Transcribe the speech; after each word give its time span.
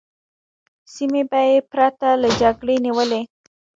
سیمې 0.93 1.23
به 1.29 1.39
یې 1.49 1.57
پرته 1.71 2.09
له 2.21 2.29
جګړې 2.41 2.75
نیولې. 2.85 3.21